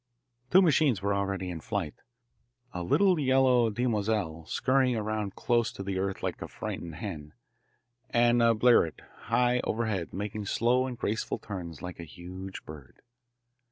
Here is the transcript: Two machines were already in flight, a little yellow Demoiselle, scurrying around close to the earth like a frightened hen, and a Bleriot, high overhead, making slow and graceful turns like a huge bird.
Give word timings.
Two 0.49 0.63
machines 0.63 0.99
were 1.03 1.13
already 1.13 1.51
in 1.51 1.59
flight, 1.61 1.93
a 2.73 2.81
little 2.81 3.19
yellow 3.19 3.69
Demoiselle, 3.69 4.47
scurrying 4.47 4.95
around 4.95 5.35
close 5.35 5.71
to 5.73 5.83
the 5.83 5.99
earth 5.99 6.23
like 6.23 6.41
a 6.41 6.47
frightened 6.47 6.95
hen, 6.95 7.33
and 8.09 8.41
a 8.41 8.55
Bleriot, 8.55 9.01
high 9.25 9.59
overhead, 9.59 10.11
making 10.11 10.47
slow 10.47 10.87
and 10.87 10.97
graceful 10.97 11.37
turns 11.37 11.83
like 11.83 11.99
a 11.99 12.03
huge 12.03 12.65
bird. 12.65 13.03